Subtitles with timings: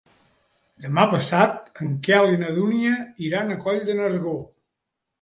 [0.85, 2.97] Demà passat en Quel i na Dúnia
[3.31, 4.39] iran a Coll de Nargó.